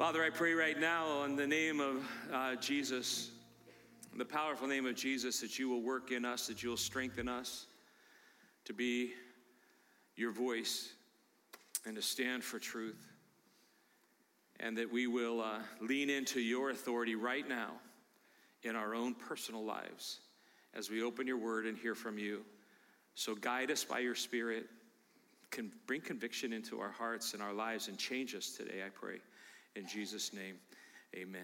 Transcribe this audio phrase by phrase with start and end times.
[0.00, 3.32] Father, I pray right now in the name of uh, Jesus,
[4.16, 7.28] the powerful name of Jesus, that you will work in us, that you will strengthen
[7.28, 7.66] us
[8.64, 9.12] to be
[10.16, 10.94] your voice
[11.84, 13.12] and to stand for truth,
[14.58, 17.72] and that we will uh, lean into your authority right now
[18.62, 20.20] in our own personal lives
[20.72, 22.40] as we open your word and hear from you.
[23.16, 24.64] So guide us by your Spirit,
[25.50, 29.18] can bring conviction into our hearts and our lives and change us today, I pray.
[29.76, 30.56] In Jesus' name,
[31.14, 31.42] amen.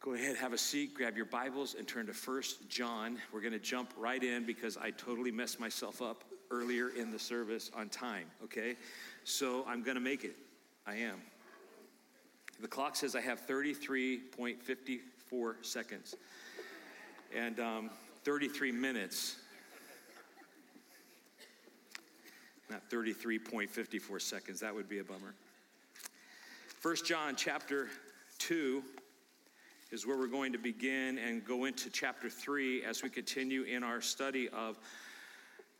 [0.00, 3.18] Go ahead, have a seat, grab your Bibles, and turn to First John.
[3.32, 7.18] We're going to jump right in because I totally messed myself up earlier in the
[7.18, 8.76] service on time, okay?
[9.24, 10.34] So I'm going to make it.
[10.86, 11.20] I am.
[12.60, 15.00] The clock says I have 33.54
[15.62, 16.16] seconds
[17.34, 17.90] and um,
[18.24, 19.36] 33 minutes.
[22.68, 24.60] Not 33.54 seconds.
[24.60, 25.34] That would be a bummer.
[26.80, 27.88] First John chapter
[28.38, 28.82] 2
[29.90, 33.84] is where we're going to begin and go into chapter 3 as we continue in
[33.84, 34.78] our study of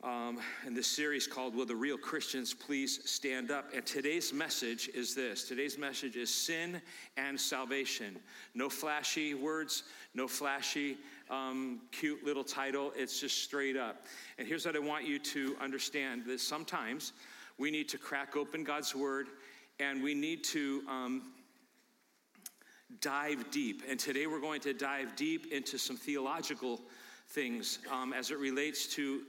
[0.03, 3.71] um, in this series called Will the Real Christians Please Stand Up?
[3.73, 6.79] And today's message is this today's message is sin
[7.17, 8.19] and salvation.
[8.53, 10.99] No flashy words, no flashy,
[11.31, 12.93] um, cute little title.
[12.95, 14.05] It's just straight up.
[14.37, 17.13] And here's what I want you to understand that sometimes
[17.57, 19.29] we need to crack open God's word
[19.79, 21.33] and we need to um,
[22.99, 23.83] dive deep.
[23.89, 26.81] And today we're going to dive deep into some theological
[27.29, 29.21] things um, as it relates to,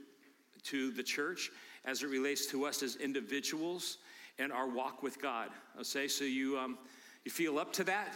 [0.63, 1.51] to the church,
[1.85, 3.97] as it relates to us as individuals
[4.39, 5.49] and our walk with God.
[5.79, 6.77] Okay, so you, um,
[7.23, 8.13] you feel up to that?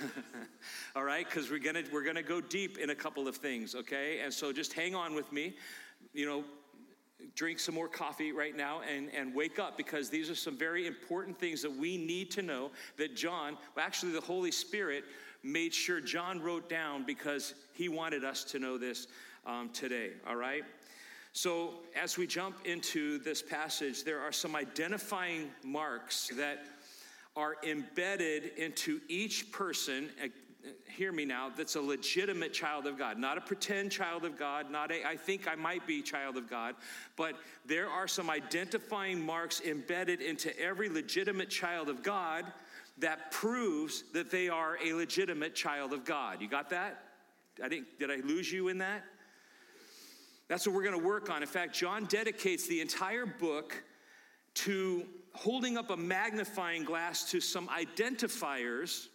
[0.96, 4.20] All right, because we're gonna we're gonna go deep in a couple of things, okay?
[4.20, 5.54] And so just hang on with me.
[6.12, 6.44] You know,
[7.38, 10.88] drink some more coffee right now and, and wake up because these are some very
[10.88, 15.04] important things that we need to know that John, well, actually, the Holy Spirit
[15.44, 19.06] made sure John wrote down because he wanted us to know this
[19.46, 20.64] um, today, all right?
[21.32, 26.64] So, as we jump into this passage, there are some identifying marks that
[27.36, 30.08] are embedded into each person
[30.88, 34.70] hear me now, that's a legitimate child of God, not a pretend child of God,
[34.70, 36.74] not a I think I might be child of God,
[37.16, 42.44] but there are some identifying marks embedded into every legitimate child of God
[42.98, 46.40] that proves that they are a legitimate child of God.
[46.40, 47.04] You got that?
[47.62, 49.04] I didn't did I lose you in that?
[50.48, 51.42] That's what we're going to work on.
[51.42, 53.84] In fact, John dedicates the entire book
[54.54, 55.04] to
[55.34, 59.08] holding up a magnifying glass to some identifiers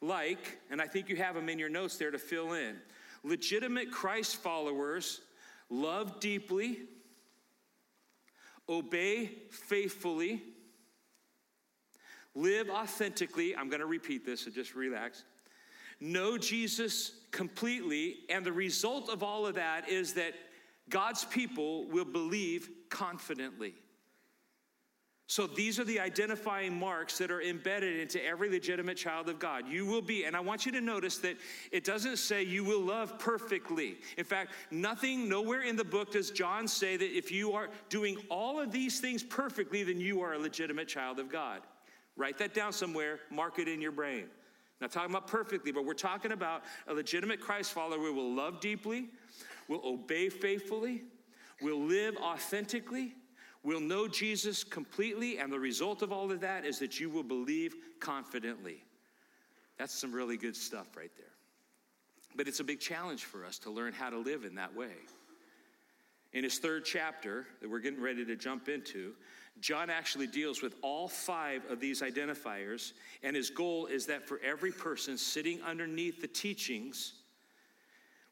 [0.00, 2.76] like, and I think you have them in your notes there to fill in
[3.22, 5.20] legitimate Christ followers
[5.68, 6.78] love deeply,
[8.68, 10.42] obey faithfully,
[12.34, 13.54] live authentically.
[13.56, 15.24] I'm going to repeat this, so just relax.
[16.00, 20.34] Know Jesus completely, and the result of all of that is that
[20.88, 23.74] God's people will believe confidently.
[25.30, 29.68] So these are the identifying marks that are embedded into every legitimate child of God.
[29.68, 31.36] You will be, and I want you to notice that
[31.70, 33.98] it doesn't say you will love perfectly.
[34.18, 38.16] In fact, nothing, nowhere in the book does John say that if you are doing
[38.28, 41.60] all of these things perfectly, then you are a legitimate child of God.
[42.16, 44.24] Write that down somewhere, mark it in your brain.
[44.80, 48.58] Not talking about perfectly, but we're talking about a legitimate Christ follower who will love
[48.58, 49.10] deeply,
[49.68, 51.04] will obey faithfully,
[51.62, 53.14] will live authentically,
[53.62, 57.22] will know Jesus completely, and the result of all of that is that you will
[57.22, 58.82] believe confidently.
[59.78, 61.26] That's some really good stuff right there.
[62.36, 64.92] But it's a big challenge for us to learn how to live in that way.
[66.32, 69.14] In his third chapter that we're getting ready to jump into,
[69.60, 74.40] John actually deals with all five of these identifiers, and his goal is that for
[74.44, 77.14] every person sitting underneath the teachings,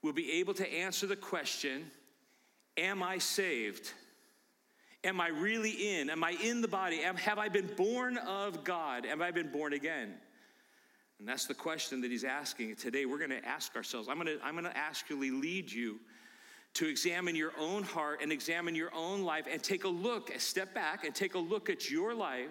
[0.02, 1.90] will be able to answer the question
[2.76, 3.92] Am I saved?
[5.04, 6.10] Am I really in?
[6.10, 7.02] Am I in the body?
[7.02, 9.06] Am, have I been born of God?
[9.06, 10.14] Have I been born again?
[11.18, 12.76] And that's the question that he's asking.
[12.76, 14.08] Today, we're going to ask ourselves.
[14.08, 15.98] I'm going to, I'm to actually lead you
[16.74, 20.74] to examine your own heart and examine your own life and take a look, step
[20.74, 22.50] back and take a look at your life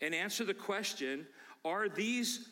[0.00, 1.26] and answer the question
[1.64, 2.48] Are these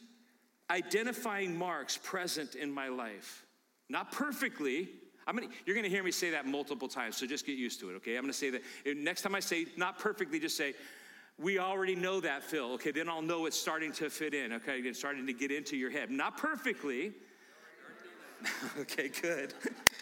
[0.71, 3.45] identifying marks present in my life?
[3.89, 4.89] Not perfectly,
[5.31, 7.79] I'm gonna, you're going to hear me say that multiple times, so just get used
[7.81, 8.17] to it, okay?
[8.17, 8.63] I'm going to say that
[8.97, 10.75] next time I say not perfectly, just say,
[11.39, 12.73] we already know that, Phil.
[12.73, 14.81] Okay, then I'll know it's starting to fit in, okay?
[14.81, 16.11] It's starting to get into your head.
[16.11, 17.13] Not perfectly.
[18.81, 19.55] okay, good.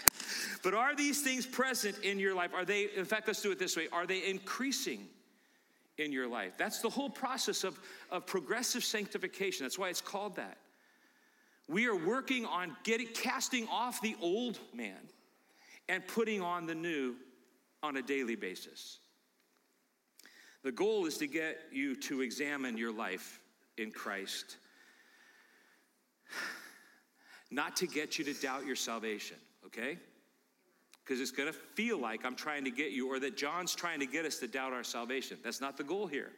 [0.62, 2.54] but are these things present in your life?
[2.54, 3.86] Are they, in fact, let's do it this way.
[3.92, 5.08] Are they increasing
[5.98, 6.52] in your life.
[6.56, 7.78] That's the whole process of,
[8.10, 9.64] of progressive sanctification.
[9.64, 10.56] That's why it's called that.
[11.68, 14.96] We are working on getting casting off the old man
[15.88, 17.16] and putting on the new
[17.82, 18.98] on a daily basis.
[20.62, 23.40] The goal is to get you to examine your life
[23.76, 24.56] in Christ,
[27.50, 29.98] not to get you to doubt your salvation, okay?
[31.04, 34.06] Because it's gonna feel like I'm trying to get you, or that John's trying to
[34.06, 35.38] get us to doubt our salvation.
[35.42, 36.32] That's not the goal here.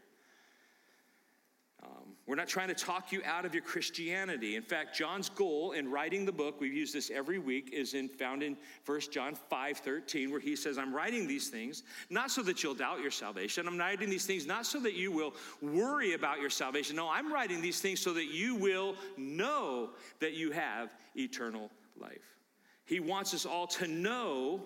[2.30, 4.54] We're not trying to talk you out of your Christianity.
[4.54, 8.08] In fact, John's goal in writing the book, we've used this every week, is in,
[8.08, 8.56] found in
[8.86, 12.74] 1 John 5 13, where he says, I'm writing these things not so that you'll
[12.74, 13.66] doubt your salvation.
[13.66, 16.94] I'm writing these things not so that you will worry about your salvation.
[16.94, 19.90] No, I'm writing these things so that you will know
[20.20, 21.68] that you have eternal
[22.00, 22.36] life.
[22.84, 24.62] He wants us all to know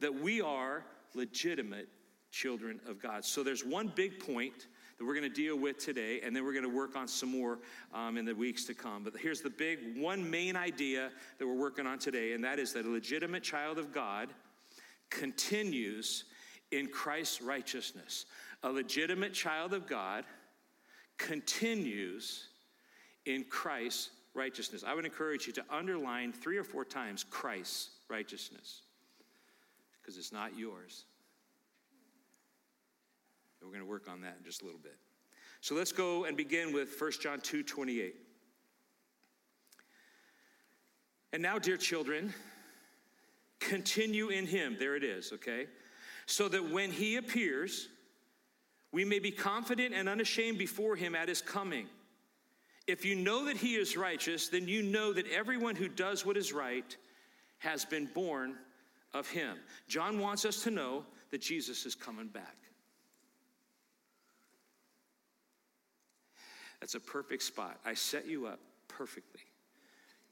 [0.00, 0.82] that we are
[1.14, 1.90] legitimate
[2.30, 3.22] children of God.
[3.26, 4.66] So there's one big point
[5.02, 7.28] that we're going to deal with today, and then we're going to work on some
[7.28, 7.58] more
[7.92, 9.02] um, in the weeks to come.
[9.02, 12.72] But here's the big one main idea that we're working on today, and that is
[12.74, 14.28] that a legitimate child of God
[15.10, 16.22] continues
[16.70, 18.26] in Christ's righteousness.
[18.62, 20.24] A legitimate child of God
[21.18, 22.46] continues
[23.26, 24.84] in Christ's righteousness.
[24.86, 28.82] I would encourage you to underline three or four times Christ's righteousness
[30.00, 31.06] because it's not yours.
[33.62, 34.96] And we're going to work on that in just a little bit.
[35.60, 38.16] So let's go and begin with 1 John 2 28.
[41.32, 42.34] And now, dear children,
[43.60, 44.76] continue in him.
[44.78, 45.66] There it is, okay?
[46.26, 47.88] So that when he appears,
[48.90, 51.86] we may be confident and unashamed before him at his coming.
[52.86, 56.36] If you know that he is righteous, then you know that everyone who does what
[56.36, 56.96] is right
[57.58, 58.56] has been born
[59.14, 59.56] of him.
[59.88, 62.56] John wants us to know that Jesus is coming back.
[66.82, 67.78] That's a perfect spot.
[67.86, 68.58] I set you up
[68.88, 69.42] perfectly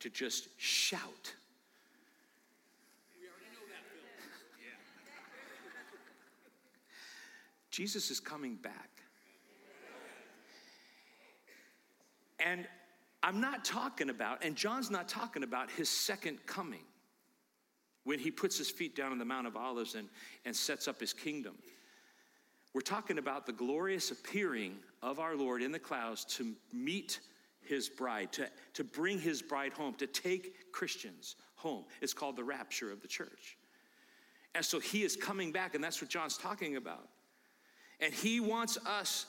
[0.00, 1.32] to just shout.
[7.70, 8.90] Jesus is coming back.
[12.44, 12.66] And
[13.22, 16.82] I'm not talking about, and John's not talking about his second coming
[18.02, 20.08] when he puts his feet down on the Mount of Olives and,
[20.44, 21.54] and sets up his kingdom.
[22.72, 27.20] We're talking about the glorious appearing of our Lord in the clouds to meet
[27.62, 31.84] his bride, to, to bring his bride home, to take Christians home.
[32.00, 33.56] It's called the rapture of the church.
[34.54, 37.08] And so he is coming back, and that's what John's talking about.
[38.00, 39.26] And he wants us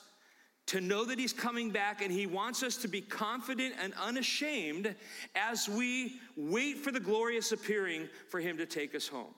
[0.66, 4.94] to know that he's coming back, and he wants us to be confident and unashamed
[5.34, 9.34] as we wait for the glorious appearing for him to take us home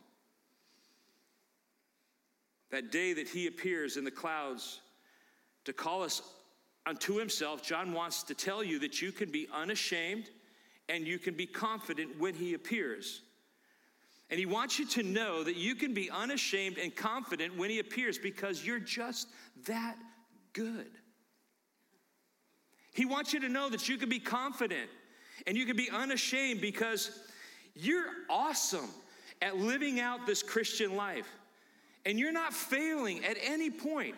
[2.75, 4.81] that day that he appears in the clouds
[5.65, 6.23] to call us
[6.87, 10.29] unto himself, John wants to tell you that you can be unashamed
[10.89, 13.23] and you can be confident when he appears.
[14.29, 17.79] And he wants you to know that you can be unashamed and confident when he
[17.79, 19.29] appears because you're just
[19.67, 19.97] that
[20.53, 20.91] good.
[22.93, 24.91] He wants you to know that you can be confident
[25.47, 27.21] and you can be unashamed because
[27.77, 28.91] you're awesome
[29.41, 31.29] at living out this Christian life
[32.07, 34.15] and you're not failing at any point.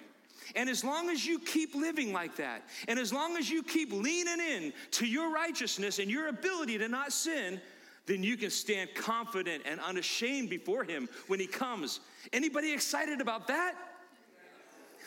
[0.55, 3.93] And as long as you keep living like that, and as long as you keep
[3.93, 7.61] leaning in to your righteousness and your ability to not sin,
[8.07, 12.01] then you can stand confident and unashamed before him when he comes.
[12.33, 13.75] Anybody excited about that?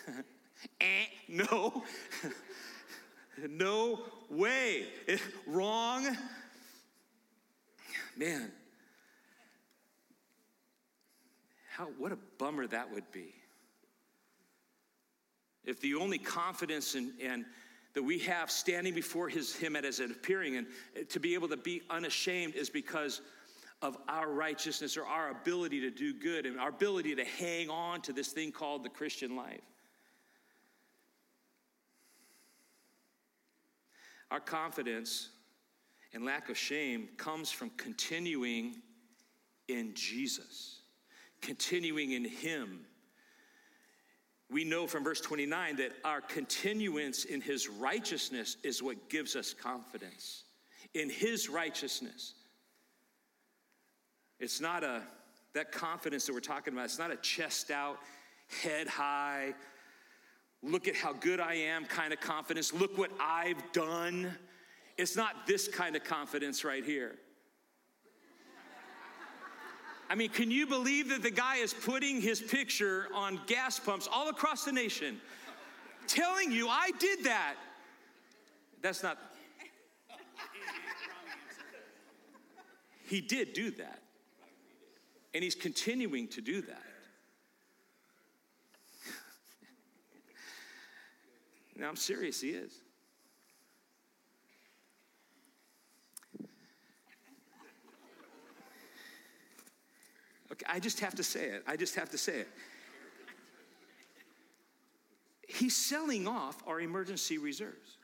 [0.82, 1.84] eh, no.
[3.50, 4.88] no way.
[5.48, 6.06] Wrong.
[8.18, 8.52] Man,
[11.80, 13.34] How, what a bummer that would be.
[15.64, 17.46] If the only confidence and, and
[17.94, 20.68] that we have standing before his, him as an appearing and
[20.98, 23.22] eh, to be able to be unashamed is because
[23.82, 28.02] of our righteousness or our ability to do good and our ability to hang on
[28.02, 29.62] to this thing called the Christian life.
[34.32, 35.30] Our confidence
[36.14, 38.82] and lack of shame comes from continuing
[39.70, 40.79] in Jesus
[41.42, 42.82] continuing in Him.
[44.52, 49.54] We know from verse 29 that our continuance in His righteousness is what gives us
[49.54, 50.44] confidence.
[50.94, 52.34] In His righteousness.
[54.40, 55.04] It's not a,
[55.54, 58.00] that confidence that we're talking about, it's not a chest out,
[58.64, 59.54] head high,
[60.64, 64.34] look at how good I am kind of confidence, look what I've done.
[64.98, 67.16] It's not this kind of confidence right here.
[70.10, 74.10] I mean, can you believe that the guy is putting his picture on gas pumps
[74.12, 75.22] all across the nation
[76.08, 77.56] telling you I did that.
[78.82, 79.20] That's not.
[83.06, 84.00] He did do that.
[85.34, 86.84] And he's continuing to do that.
[91.76, 92.74] now, I'm serious, he is.
[100.68, 101.64] I just have to say it.
[101.68, 102.48] I just have to say it.
[105.48, 107.98] He's selling off our emergency reserves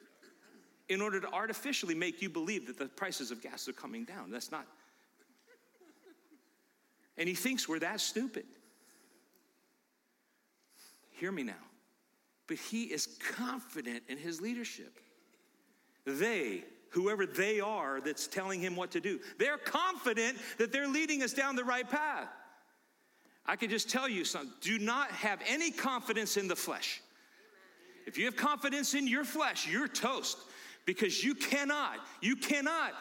[0.89, 4.31] in order to artificially make you believe that the prices of gas are coming down.
[4.31, 4.65] That's not.
[7.17, 8.45] And he thinks we're that stupid.
[11.11, 11.53] Hear me now.
[12.47, 14.99] But he is confident in his leadership.
[16.05, 21.23] They, whoever they are that's telling him what to do, they're confident that they're leading
[21.23, 22.27] us down the right path.
[23.45, 27.01] I can just tell you something do not have any confidence in the flesh.
[28.05, 30.37] If you have confidence in your flesh, you're toast
[30.85, 32.93] because you cannot, you cannot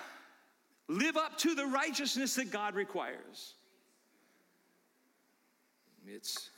[0.88, 3.54] live up to the righteousness that God requires.
[6.06, 6.50] It's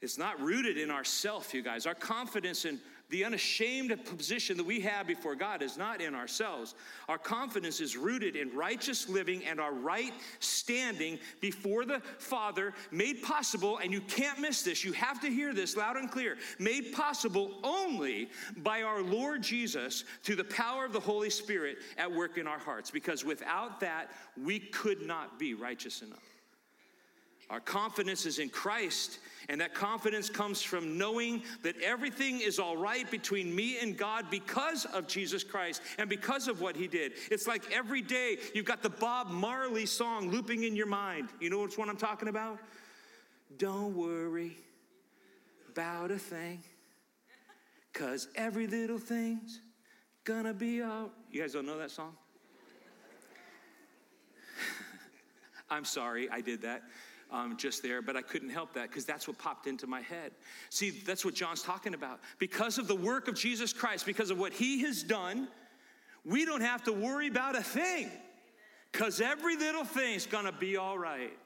[0.00, 1.84] it's not rooted in ourself, you guys.
[1.84, 2.78] Our confidence in
[3.10, 6.74] the unashamed position that we have before God is not in ourselves.
[7.08, 13.22] Our confidence is rooted in righteous living and our right standing before the Father, made
[13.22, 14.84] possible, and you can't miss this.
[14.84, 16.36] You have to hear this loud and clear.
[16.58, 22.12] Made possible only by our Lord Jesus through the power of the Holy Spirit at
[22.12, 24.10] work in our hearts, because without that,
[24.42, 26.18] we could not be righteous enough.
[27.50, 32.76] Our confidence is in Christ, and that confidence comes from knowing that everything is all
[32.76, 37.12] right between me and God because of Jesus Christ and because of what He did.
[37.30, 41.30] It's like every day you've got the Bob Marley song looping in your mind.
[41.40, 42.58] You know which one I'm talking about?
[43.56, 44.56] Don't worry
[45.70, 46.62] about a thing,
[47.92, 49.60] because every little thing's
[50.24, 51.12] gonna be out.
[51.30, 52.14] You guys don't know that song?
[55.70, 56.82] I'm sorry, I did that
[57.30, 60.32] um, just there, but I couldn't help that because that's what popped into my head.
[60.70, 62.20] See, that's what John's talking about.
[62.38, 65.48] Because of the work of Jesus Christ, because of what he has done,
[66.24, 68.10] we don't have to worry about a thing
[68.92, 71.36] because every little thing's gonna be all right.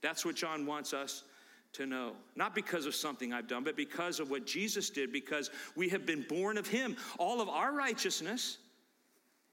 [0.00, 1.22] That's what John wants us
[1.74, 2.12] to know.
[2.34, 6.04] Not because of something I've done, but because of what Jesus did, because we have
[6.04, 6.96] been born of him.
[7.18, 8.58] All of our righteousness,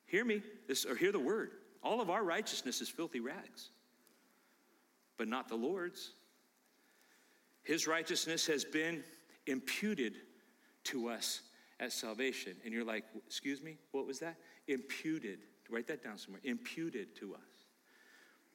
[0.05, 1.51] hear me, this, or hear the word,
[1.83, 3.69] all of our righteousness is filthy rags
[5.19, 6.13] but not the Lord's.
[7.61, 9.03] His righteousness has been
[9.45, 10.15] imputed
[10.85, 11.41] to us
[11.79, 12.55] as salvation.
[12.63, 14.37] And you're like, excuse me, what was that?
[14.67, 15.39] Imputed.
[15.69, 16.41] Write that down somewhere.
[16.45, 17.41] Imputed to us.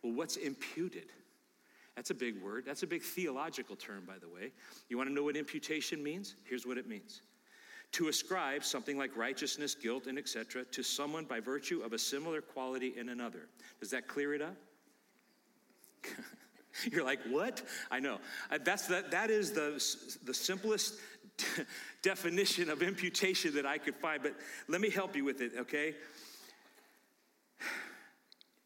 [0.02, 1.12] Well, what's imputed?
[1.94, 2.64] That's a big word.
[2.66, 4.50] That's a big theological term, by the way.
[4.88, 6.34] You want to know what imputation means?
[6.44, 7.20] Here's what it means
[7.92, 10.64] to ascribe something like righteousness, guilt, and etc.
[10.64, 13.46] to someone by virtue of a similar quality in another.
[13.78, 14.56] Does that clear it up?
[16.90, 17.62] You're like, what?
[17.90, 18.18] I know.
[18.50, 19.72] Uh, that's the, that is the,
[20.24, 20.94] the simplest
[22.02, 24.34] definition of imputation that I could find, but
[24.68, 25.94] let me help you with it, okay?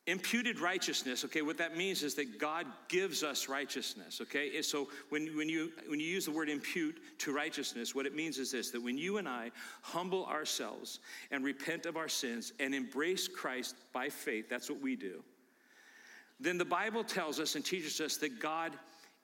[0.06, 4.62] Imputed righteousness, okay, what that means is that God gives us righteousness, okay?
[4.62, 8.38] So when, when, you, when you use the word impute to righteousness, what it means
[8.38, 9.50] is this that when you and I
[9.82, 11.00] humble ourselves
[11.30, 15.22] and repent of our sins and embrace Christ by faith, that's what we do
[16.40, 18.73] then the Bible tells us and teaches us that God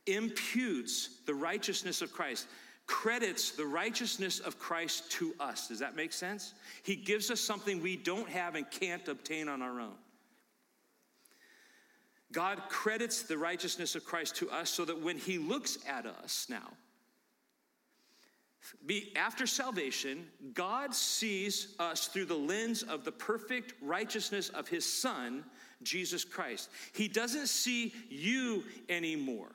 [0.06, 2.46] imputes the righteousness of Christ,
[2.86, 5.68] credits the righteousness of Christ to us.
[5.68, 6.54] Does that make sense?
[6.82, 9.94] He gives us something we don't have and can't obtain on our own.
[12.32, 16.46] God credits the righteousness of Christ to us so that when He looks at us
[16.50, 16.72] now,
[18.86, 24.84] be, after salvation, God sees us through the lens of the perfect righteousness of His
[24.84, 25.44] Son
[25.84, 26.70] Jesus Christ.
[26.94, 29.50] He doesn't see you anymore.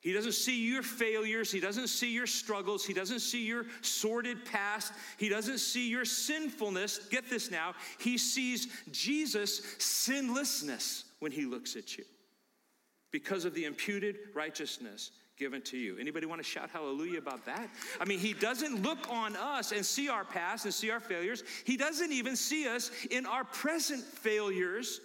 [0.00, 1.52] He doesn't see your failures.
[1.52, 2.86] He doesn't see your struggles.
[2.86, 4.94] He doesn't see your sordid past.
[5.18, 7.00] He doesn't see your sinfulness.
[7.10, 7.74] Get this now.
[7.98, 12.04] He sees Jesus' sinlessness when he looks at you
[13.10, 15.98] because of the imputed righteousness given to you.
[15.98, 17.68] Anybody want to shout hallelujah about that?
[18.00, 21.42] I mean, he doesn't look on us and see our past and see our failures.
[21.64, 25.00] He doesn't even see us in our present failures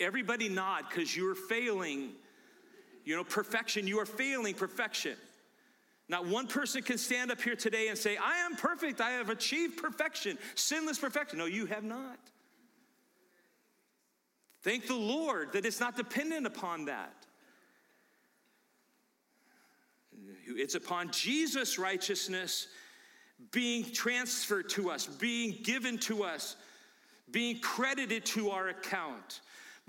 [0.00, 2.12] Everybody nod because you're failing.
[3.04, 5.16] You know, perfection, you are failing perfection.
[6.08, 9.30] Not one person can stand up here today and say, I am perfect, I have
[9.30, 11.38] achieved perfection, sinless perfection.
[11.38, 12.18] No, you have not.
[14.62, 17.14] Thank the Lord that it's not dependent upon that.
[20.46, 22.66] It's upon Jesus' righteousness
[23.52, 26.56] being transferred to us, being given to us,
[27.30, 29.40] being credited to our account.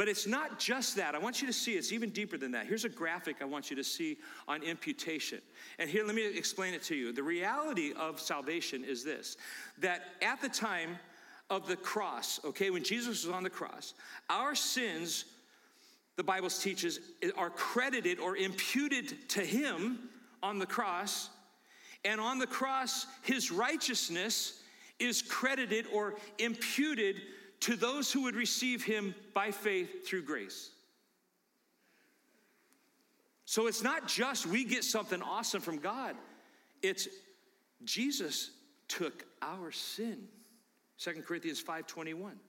[0.02, 1.14] But it's not just that.
[1.14, 2.66] I want you to see it's even deeper than that.
[2.66, 4.18] Here's a graphic I want you to see
[4.48, 5.42] on imputation.
[5.78, 7.14] And here, let me explain it to you.
[7.14, 9.38] The reality of salvation is this
[9.78, 10.98] that at the time
[11.52, 13.94] of the cross, okay, when Jesus was on the cross,
[14.28, 15.26] our sins,
[16.16, 17.00] the Bible teaches,
[17.38, 20.10] are credited or imputed to him
[20.42, 21.30] on the cross.
[22.06, 24.64] And on the cross, his righteousness
[24.98, 27.18] is credited or imputed
[27.62, 30.72] to those who would receive him by faith through grace.
[33.46, 36.16] So it's not just we get something awesome from God,
[36.82, 37.08] it's
[37.84, 38.52] Jesus
[38.88, 40.28] took our sin.
[40.98, 42.40] 2 Corinthians 5:21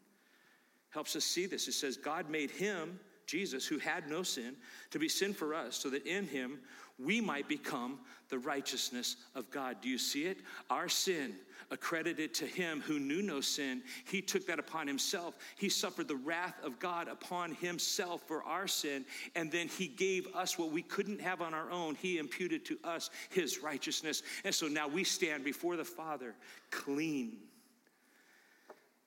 [0.91, 1.69] helps us see this.
[1.69, 4.57] It says God made him Jesus who had no sin
[4.91, 6.61] to be sin for us so that in him
[7.05, 9.77] we might become the righteousness of God.
[9.83, 10.39] Do you see it?
[10.71, 11.35] Our sin
[11.71, 13.83] accredited to him who knew no sin.
[14.05, 15.37] He took that upon himself.
[15.57, 19.05] He suffered the wrath of God upon himself for our sin,
[19.35, 21.95] and then he gave us what we couldn't have on our own.
[21.95, 24.23] He imputed to us his righteousness.
[24.45, 26.35] And so now we stand before the Father
[26.71, 27.39] clean.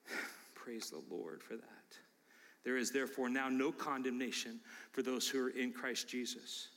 [0.54, 1.62] Praise the Lord for that.
[2.64, 4.58] There is therefore now no condemnation
[4.90, 6.68] for those who are in Christ Jesus.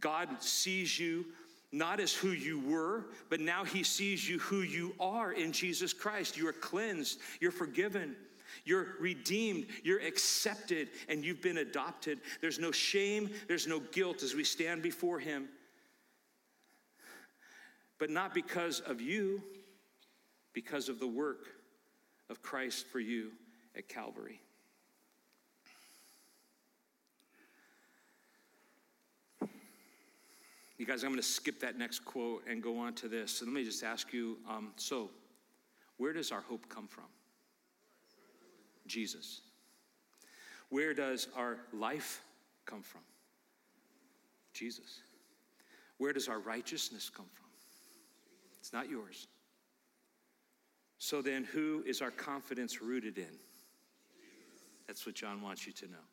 [0.00, 1.26] God sees you
[1.72, 5.94] not as who you were, but now He sees you who you are in Jesus
[5.94, 6.36] Christ.
[6.36, 8.14] You are cleansed, you're forgiven.
[8.64, 12.20] You're redeemed, you're accepted, and you've been adopted.
[12.42, 15.48] There's no shame, there's no guilt as we stand before Him.
[17.98, 19.42] But not because of you,
[20.52, 21.48] because of the work
[22.28, 23.30] of Christ for you
[23.74, 24.41] at Calvary.
[30.82, 33.30] You guys, I'm going to skip that next quote and go on to this.
[33.30, 35.10] So let me just ask you um, so,
[35.96, 37.04] where does our hope come from?
[38.88, 39.42] Jesus.
[40.70, 42.20] Where does our life
[42.66, 43.02] come from?
[44.54, 45.02] Jesus.
[45.98, 47.46] Where does our righteousness come from?
[48.58, 49.28] It's not yours.
[50.98, 53.38] So then, who is our confidence rooted in?
[54.88, 56.06] That's what John wants you to know.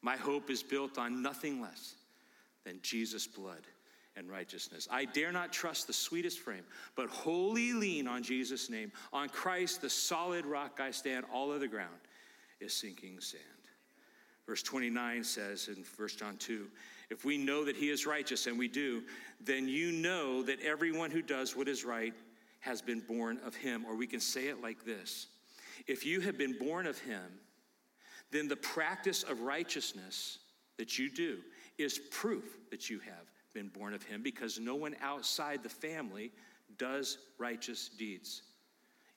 [0.00, 1.96] My hope is built on nothing less
[2.64, 3.60] than Jesus' blood
[4.16, 4.88] and righteousness.
[4.90, 6.64] I dare not trust the sweetest frame,
[6.96, 8.92] but wholly lean on Jesus' name.
[9.12, 12.00] On Christ, the solid rock I stand, all other ground
[12.60, 13.42] is sinking sand.
[14.46, 16.66] Verse 29 says in 1 John 2
[17.10, 19.02] If we know that he is righteous, and we do,
[19.40, 22.14] then you know that everyone who does what is right
[22.60, 23.84] has been born of him.
[23.86, 25.28] Or we can say it like this
[25.86, 27.22] If you have been born of him,
[28.30, 30.38] then the practice of righteousness
[30.78, 31.38] that you do
[31.78, 36.32] is proof that you have been born of him because no one outside the family
[36.78, 38.42] does righteous deeds.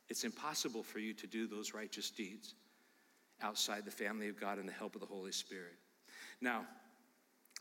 [0.09, 2.53] It's impossible for you to do those righteous deeds
[3.41, 5.73] outside the family of God and the help of the Holy Spirit.
[6.41, 6.65] Now,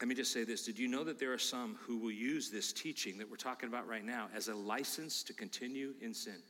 [0.01, 0.65] let me just say this.
[0.65, 3.69] Did you know that there are some who will use this teaching that we're talking
[3.69, 6.43] about right now as a license to continue in sin?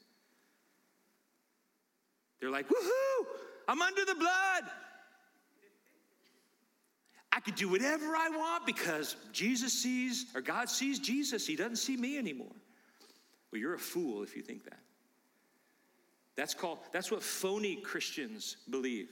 [2.40, 3.24] They're like, woohoo,
[3.68, 4.64] I'm under the blood.
[7.34, 11.44] I could do whatever I want because Jesus sees, or God sees Jesus.
[11.46, 12.54] He doesn't see me anymore.
[13.50, 14.78] Well, you're a fool if you think that.
[16.36, 19.08] That's called, that's what phony Christians believe.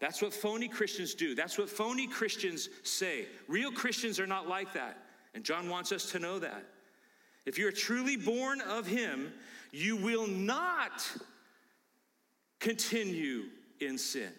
[0.00, 1.36] That's what phony Christians do.
[1.36, 3.26] That's what phony Christians say.
[3.46, 4.98] Real Christians are not like that.
[5.34, 6.64] And John wants us to know that.
[7.46, 9.32] If you're truly born of Him,
[9.70, 11.08] you will not
[12.58, 13.44] continue
[13.80, 14.32] in sin.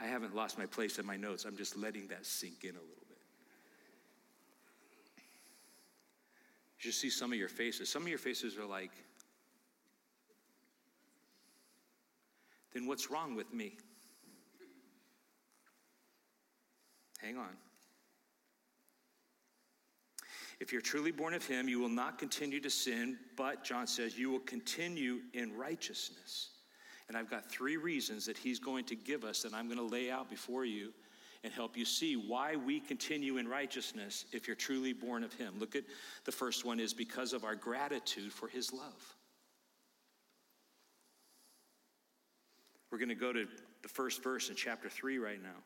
[0.00, 1.44] I haven't lost my place in my notes.
[1.44, 3.18] I'm just letting that sink in a little bit.
[6.80, 7.88] You see some of your faces.
[7.88, 8.92] Some of your faces are like,
[12.72, 13.76] then what's wrong with me?
[17.18, 17.56] Hang on.
[20.60, 24.18] If you're truly born of Him, you will not continue to sin, but, John says,
[24.18, 26.50] you will continue in righteousness.
[27.08, 29.94] And I've got three reasons that he's going to give us that I'm going to
[29.94, 30.92] lay out before you
[31.44, 35.54] and help you see why we continue in righteousness if you're truly born of him.
[35.58, 35.84] Look at
[36.24, 39.16] the first one is because of our gratitude for his love.
[42.90, 43.46] We're going to go to
[43.82, 45.62] the first verse in chapter 3 right now.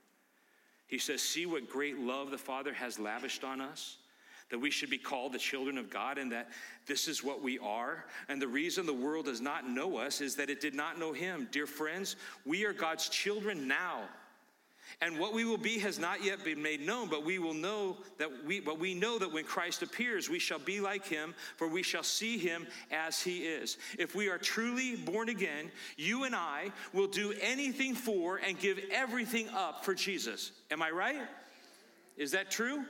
[0.87, 3.98] He says, See what great love the Father has lavished on us
[4.50, 6.50] that we should be called the children of God and that
[6.86, 8.04] this is what we are.
[8.28, 11.12] And the reason the world does not know us is that it did not know
[11.12, 11.48] him.
[11.50, 14.02] Dear friends, we are God's children now.
[15.00, 17.98] And what we will be has not yet been made known, but we will know
[18.18, 21.68] that we but we know that when Christ appears, we shall be like him, for
[21.68, 23.78] we shall see him as he is.
[23.98, 28.80] If we are truly born again, you and I will do anything for and give
[28.90, 30.52] everything up for Jesus.
[30.70, 31.22] Am I right?
[32.16, 32.84] Is that true?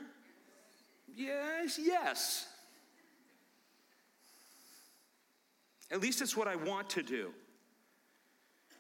[1.20, 2.46] Yes, yes.
[5.90, 7.30] At least it's what I want to do.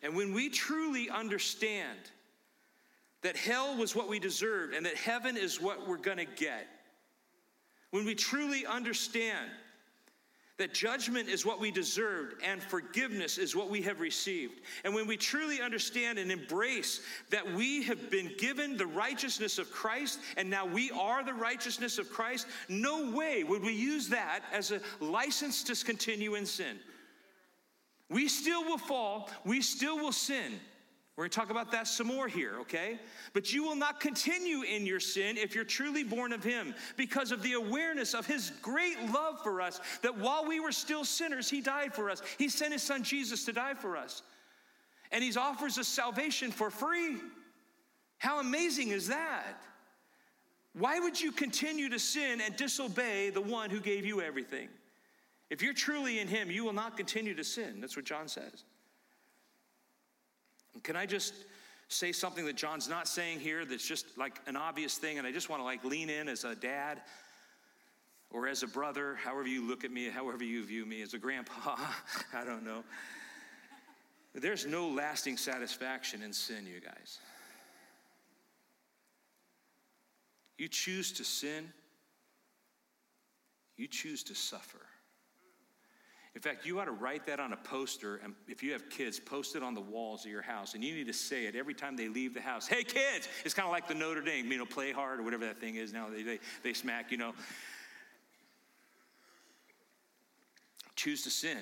[0.02, 1.98] And when we truly understand
[3.22, 6.66] that hell was what we deserved and that heaven is what we're going to get,
[7.90, 9.50] when we truly understand
[10.60, 14.60] that judgment is what we deserved and forgiveness is what we have received.
[14.84, 19.70] And when we truly understand and embrace that we have been given the righteousness of
[19.70, 24.40] Christ and now we are the righteousness of Christ, no way would we use that
[24.52, 26.78] as a license to continue in sin.
[28.10, 30.60] We still will fall, we still will sin.
[31.20, 32.98] We're going to talk about that some more here, okay?
[33.34, 37.30] But you will not continue in your sin if you're truly born of Him because
[37.30, 41.50] of the awareness of His great love for us, that while we were still sinners,
[41.50, 42.22] He died for us.
[42.38, 44.22] He sent His Son Jesus to die for us.
[45.12, 47.18] And He offers us salvation for free.
[48.16, 49.62] How amazing is that?
[50.72, 54.70] Why would you continue to sin and disobey the one who gave you everything?
[55.50, 57.82] If you're truly in Him, you will not continue to sin.
[57.82, 58.64] That's what John says.
[60.82, 61.34] Can I just
[61.88, 65.32] say something that John's not saying here that's just like an obvious thing and I
[65.32, 67.00] just want to like lean in as a dad
[68.30, 71.18] or as a brother, however you look at me, however you view me, as a
[71.18, 71.76] grandpa,
[72.32, 72.84] I don't know.
[74.34, 77.18] There's no lasting satisfaction in sin, you guys.
[80.56, 81.72] You choose to sin,
[83.76, 84.78] you choose to suffer.
[86.34, 89.18] In fact, you ought to write that on a poster, and if you have kids,
[89.18, 91.74] post it on the walls of your house, and you need to say it every
[91.74, 92.68] time they leave the house.
[92.68, 93.28] Hey, kids!
[93.44, 95.74] It's kind of like the Notre Dame, you know, play hard or whatever that thing
[95.74, 96.08] is now.
[96.08, 97.32] They, they, they smack, you know.
[100.94, 101.58] Choose to sin,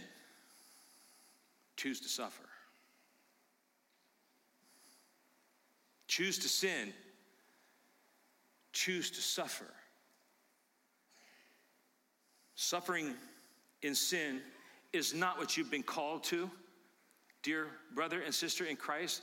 [1.77, 2.43] choose to suffer.
[6.09, 6.93] Choose to sin,
[8.73, 9.73] choose to suffer.
[12.55, 13.15] Suffering
[13.83, 14.41] in sin
[14.93, 16.51] is not what you've been called to,
[17.43, 19.23] dear brother and sister in Christ.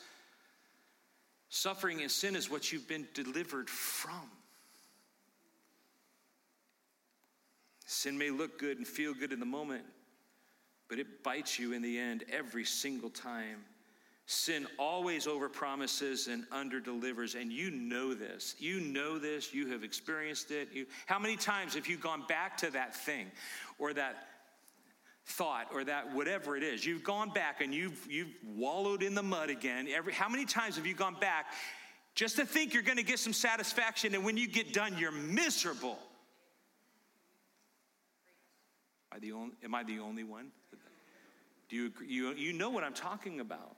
[1.50, 4.30] Suffering and sin is what you've been delivered from.
[7.86, 9.84] Sin may look good and feel good in the moment,
[10.90, 13.60] but it bites you in the end every single time.
[14.28, 18.56] Sin always overpromises and underdelivers, and you know this.
[18.58, 19.54] You know this.
[19.54, 20.70] You have experienced it.
[20.74, 23.28] You, how many times have you gone back to that thing
[23.78, 24.28] or that
[25.26, 26.86] thought or that whatever it is.
[26.86, 29.88] You've gone back and you've you've wallowed in the mud again.
[29.88, 31.48] Every how many times have you gone back
[32.14, 35.12] just to think you're going to get some satisfaction and when you get done you're
[35.12, 35.98] miserable?
[39.12, 40.52] Am I the only, am I the only one?
[41.70, 43.76] Do you, you you know what i'm talking about.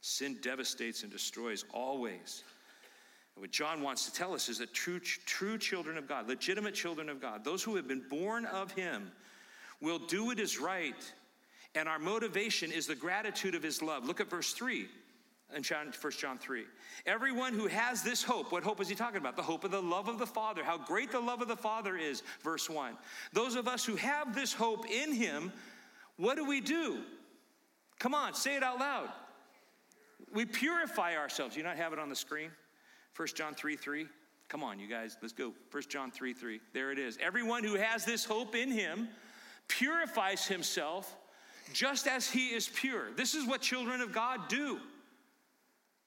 [0.00, 2.42] Sin devastates and destroys always
[3.36, 7.08] what John wants to tell us is that true, true children of God, legitimate children
[7.08, 9.10] of God, those who have been born of Him,
[9.80, 11.12] will do what is right.
[11.74, 14.04] And our motivation is the gratitude of His love.
[14.06, 14.86] Look at verse 3
[15.54, 16.64] in 1 John 3.
[17.06, 19.36] Everyone who has this hope, what hope is he talking about?
[19.36, 20.62] The hope of the love of the Father.
[20.62, 22.96] How great the love of the Father is, verse 1.
[23.32, 25.52] Those of us who have this hope in Him,
[26.16, 26.98] what do we do?
[27.98, 29.08] Come on, say it out loud.
[30.32, 31.56] We purify ourselves.
[31.56, 32.50] You not have it on the screen?
[33.16, 34.06] 1 John 3 3.
[34.48, 35.52] Come on, you guys, let's go.
[35.70, 36.60] 1 John 3 3.
[36.72, 37.18] There it is.
[37.20, 39.08] Everyone who has this hope in him
[39.68, 41.16] purifies himself
[41.72, 43.12] just as he is pure.
[43.16, 44.78] This is what children of God do.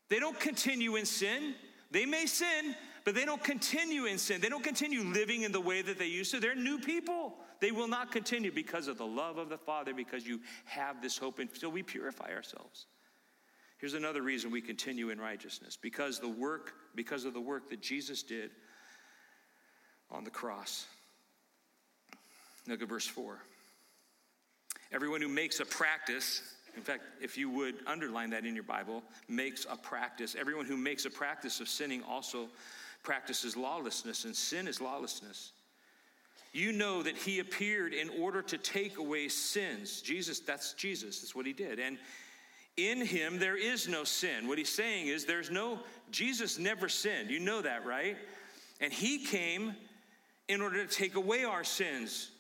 [0.10, 1.56] They don't continue in sin.
[1.92, 4.42] They may sin, but they don't continue in sin.
[4.42, 6.40] They don't continue living in the way that they used to.
[6.40, 7.36] They're new people.
[7.60, 11.18] They will not continue because of the love of the Father, because you have this
[11.18, 11.40] hope.
[11.40, 12.88] And so we purify ourselves.
[13.84, 17.82] Here's another reason we continue in righteousness because the work, because of the work that
[17.82, 18.50] Jesus did
[20.10, 20.86] on the cross.
[22.66, 23.40] Look at verse 4.
[24.94, 26.42] Everyone who makes a practice,
[26.78, 30.34] in fact, if you would underline that in your Bible, makes a practice.
[30.40, 32.48] Everyone who makes a practice of sinning also
[33.04, 35.52] practices lawlessness, and sin is lawlessness.
[36.54, 40.02] You know that he appeared in order to take away sins.
[40.02, 41.80] Jesus, that's Jesus, that's what he did.
[41.80, 41.98] And
[42.78, 44.48] In him there is no sin.
[44.48, 45.80] What he's saying is there's no,
[46.12, 47.30] Jesus never sinned.
[47.30, 48.18] You know that, right?
[48.82, 49.76] And he came
[50.48, 52.32] in order to take away our sins.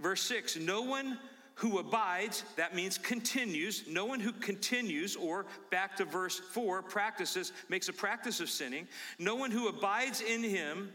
[0.00, 1.18] Verse 6 No one
[1.56, 7.52] who abides, that means continues, no one who continues, or back to verse 4, practices,
[7.70, 8.86] makes a practice of sinning,
[9.18, 10.92] no one who abides in him,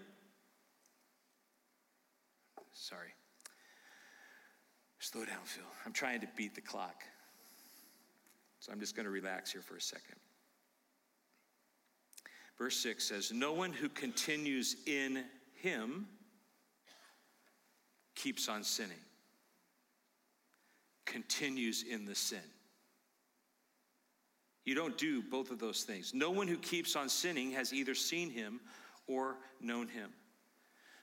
[2.74, 3.10] sorry,
[5.00, 5.64] slow down, Phil.
[5.84, 7.04] I'm trying to beat the clock.
[8.62, 10.16] So I'm just going to relax here for a second.
[12.58, 15.26] Verse 6 says, No one who continues in
[15.62, 16.08] him
[18.16, 18.98] keeps on sinning
[21.12, 22.40] continues in the sin.
[24.64, 26.14] You don't do both of those things.
[26.14, 28.62] No one who keeps on sinning has either seen him
[29.08, 30.12] or known him.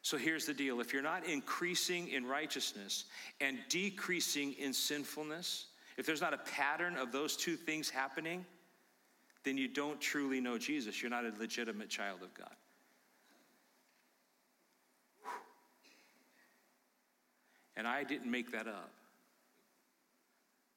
[0.03, 3.05] So here's the deal if you're not increasing in righteousness
[3.41, 5.67] and decreasing in sinfulness,
[5.99, 8.47] if there's not a pattern of those two things happening,
[9.45, 11.03] then you don't truly know Jesus.
[11.03, 12.55] You're not a legitimate child of God.
[17.77, 18.91] And I didn't make that up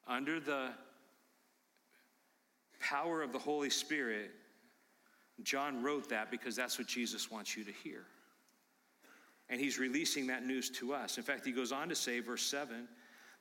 [0.08, 0.70] under the
[2.80, 4.32] power of the Holy Spirit,
[5.44, 8.04] John wrote that because that's what Jesus wants you to hear.
[9.50, 11.18] And he's releasing that news to us.
[11.18, 12.88] In fact, he goes on to say, verse 7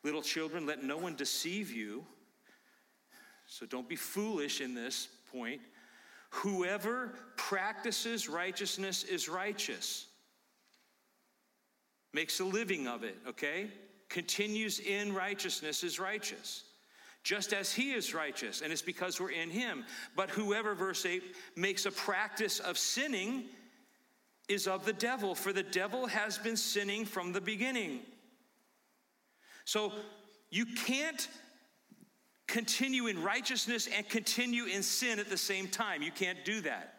[0.02, 2.04] Little children, let no one deceive you.
[3.46, 5.60] So don't be foolish in this point.
[6.30, 10.06] Whoever practices righteousness is righteous,
[12.12, 13.70] makes a living of it, okay?
[14.10, 16.64] continues in righteousness is righteous,
[17.22, 19.84] just as he is righteous, and it's because we're in him.
[20.16, 21.22] But whoever, verse 8,
[21.56, 23.44] makes a practice of sinning
[24.48, 28.00] is of the devil, for the devil has been sinning from the beginning.
[29.64, 29.92] So
[30.50, 31.28] you can't
[32.46, 36.02] continue in righteousness and continue in sin at the same time.
[36.02, 36.94] You can't do that.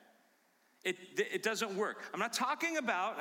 [0.83, 2.01] It, it doesn't work.
[2.11, 3.17] I'm not talking about,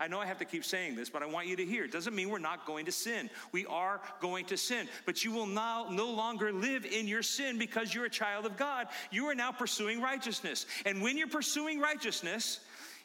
[0.00, 1.84] I know I have to keep saying this, but I want you to hear.
[1.84, 3.30] It doesn't mean we're not going to sin.
[3.52, 4.88] We are going to sin.
[5.06, 8.56] But you will now no longer live in your sin because you're a child of
[8.56, 8.88] God.
[9.12, 10.66] You are now pursuing righteousness.
[10.84, 12.58] And when you're pursuing righteousness,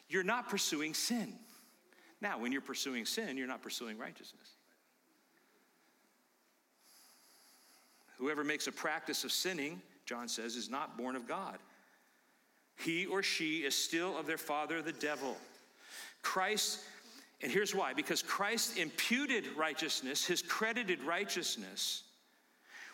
[0.08, 1.34] you're not pursuing sin.
[2.20, 4.55] Now, when you're pursuing sin, you're not pursuing righteousness.
[8.18, 11.58] Whoever makes a practice of sinning, John says, is not born of God
[12.76, 15.36] he or she is still of their father, the devil.
[16.22, 16.80] Christ,
[17.40, 22.02] and here's why because Christ imputed righteousness, his credited righteousness,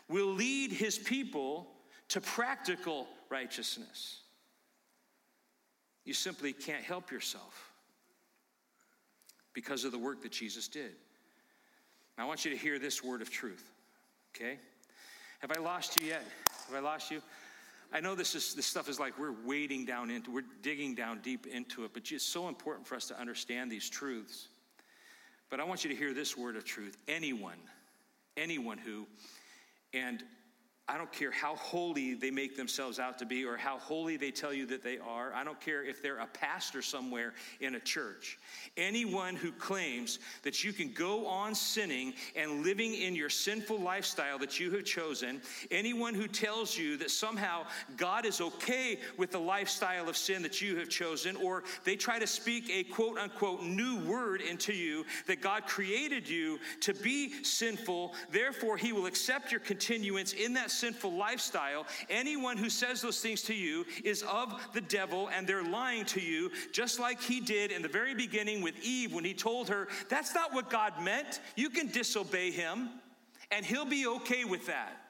[0.09, 1.67] will lead his people
[2.09, 4.21] to practical righteousness.
[6.05, 7.73] You simply can't help yourself
[9.55, 10.93] because of the work that Jesus did.
[12.19, 13.65] I want you to hear this word of truth,
[14.35, 14.59] okay?
[15.43, 16.23] Have I lost you yet?
[16.69, 17.21] Have I lost you?
[17.93, 21.19] I know this is this stuff is like we're wading down into, we're digging down
[21.21, 24.47] deep into it, but it's so important for us to understand these truths.
[25.51, 26.97] But I want you to hear this word of truth.
[27.09, 27.59] Anyone,
[28.37, 29.05] anyone who,
[29.93, 30.23] and
[30.93, 34.31] I don't care how holy they make themselves out to be or how holy they
[34.31, 35.33] tell you that they are.
[35.33, 38.39] I don't care if they're a pastor somewhere in a church.
[38.77, 44.39] Anyone who claims that you can go on sinning and living in your sinful lifestyle
[44.41, 47.65] that you have chosen, anyone who tells you that somehow
[47.97, 52.19] God is okay with the lifestyle of sin that you have chosen, or they try
[52.19, 57.43] to speak a quote unquote new word into you that God created you to be
[57.45, 63.21] sinful, therefore, He will accept your continuance in that sinful lifestyle, anyone who says those
[63.21, 67.39] things to you is of the devil and they're lying to you, just like he
[67.39, 71.01] did in the very beginning with Eve when he told her, That's not what God
[71.01, 71.39] meant.
[71.55, 72.89] You can disobey him,
[73.53, 75.02] and he'll be okay with that.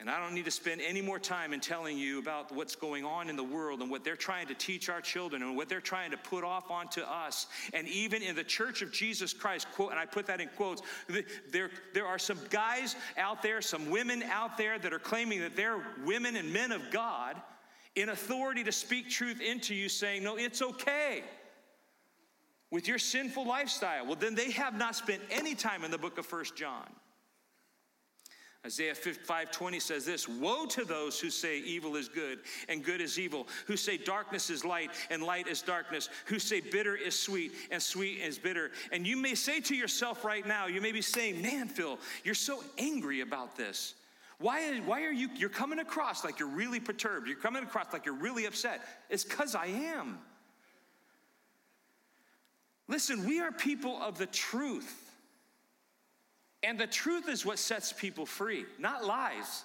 [0.00, 3.04] And I don't need to spend any more time in telling you about what's going
[3.04, 5.78] on in the world and what they're trying to teach our children and what they're
[5.78, 7.48] trying to put off onto us.
[7.74, 10.80] And even in the church of Jesus Christ, quote, and I put that in quotes,
[11.52, 15.54] there, there are some guys out there, some women out there that are claiming that
[15.54, 17.36] they're women and men of God
[17.94, 21.24] in authority to speak truth into you, saying, no, it's okay
[22.70, 24.06] with your sinful lifestyle.
[24.06, 26.88] Well, then they have not spent any time in the book of First John.
[28.64, 33.18] Isaiah 5:20 says this, "Woe to those who say evil is good and good is
[33.18, 37.52] evil, who say darkness is light and light is darkness, who say bitter is sweet
[37.70, 41.00] and sweet is bitter." And you may say to yourself right now, you may be
[41.00, 43.94] saying, "Man, Phil, you're so angry about this.
[44.36, 47.28] Why, why are you you're coming across like you're really perturbed.
[47.28, 50.22] You're coming across like you're really upset." It's cuz I am.
[52.88, 55.09] Listen, we are people of the truth.
[56.62, 59.64] And the truth is what sets people free, not lies.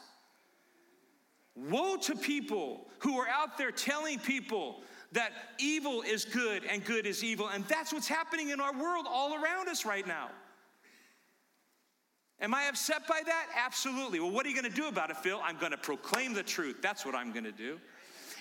[1.56, 4.82] Woe to people who are out there telling people
[5.12, 7.48] that evil is good and good is evil.
[7.48, 10.30] And that's what's happening in our world all around us right now.
[12.42, 13.48] Am I upset by that?
[13.56, 14.20] Absolutely.
[14.20, 15.40] Well, what are you going to do about it, Phil?
[15.42, 16.82] I'm going to proclaim the truth.
[16.82, 17.80] That's what I'm going to do.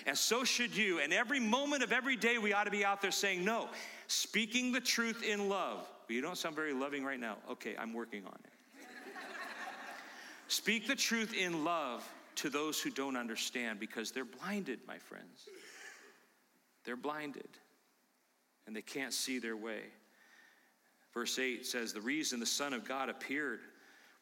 [0.05, 0.99] And so should you.
[0.99, 3.69] And every moment of every day, we ought to be out there saying, no,
[4.07, 5.87] speaking the truth in love.
[6.07, 7.37] Well, you don't sound very loving right now.
[7.51, 8.51] Okay, I'm working on it.
[10.47, 15.47] Speak the truth in love to those who don't understand because they're blinded, my friends.
[16.83, 17.49] They're blinded
[18.67, 19.81] and they can't see their way.
[21.13, 23.61] Verse 8 says, The reason the Son of God appeared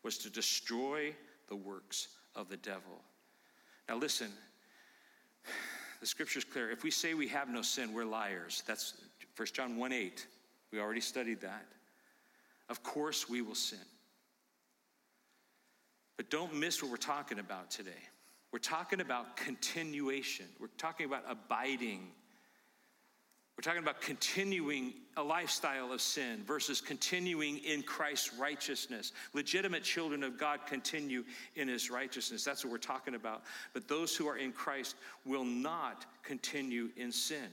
[0.04, 1.14] was to destroy
[1.50, 3.02] the works of the devil.
[3.90, 4.32] Now, listen,
[6.00, 6.70] the scripture is clear.
[6.70, 8.64] If we say we have no sin, we're liars.
[8.68, 8.94] That's
[9.36, 10.28] 1 John 1 8.
[10.74, 11.66] We already studied that.
[12.68, 13.78] Of course, we will sin.
[16.18, 17.92] But don't miss what we're talking about today.
[18.52, 22.08] We're talking about continuation, we're talking about abiding.
[23.56, 29.12] We're talking about continuing a lifestyle of sin versus continuing in Christ's righteousness.
[29.36, 31.24] Legitimate children of God continue
[31.56, 32.44] in his righteousness.
[32.44, 33.44] That's what we're talking about.
[33.72, 37.46] But those who are in Christ will not continue in sin.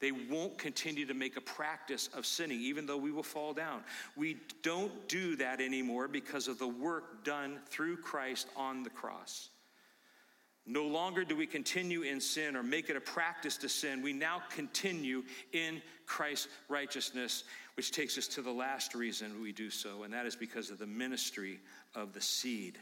[0.00, 3.82] They won't continue to make a practice of sinning, even though we will fall down.
[4.16, 9.50] We don't do that anymore because of the work done through Christ on the cross.
[10.66, 14.02] No longer do we continue in sin or make it a practice to sin.
[14.02, 19.70] We now continue in Christ's righteousness, which takes us to the last reason we do
[19.70, 21.58] so, and that is because of the ministry
[21.94, 22.78] of the seed.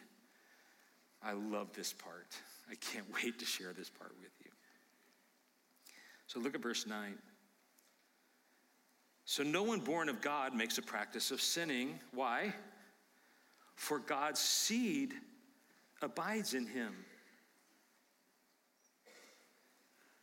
[1.22, 2.36] I love this part.
[2.68, 4.45] I can't wait to share this part with you.
[6.26, 7.14] So look at verse 9.
[9.24, 11.98] So no one born of God makes a practice of sinning.
[12.12, 12.54] Why?
[13.74, 15.12] For God's seed
[16.00, 16.94] abides in him,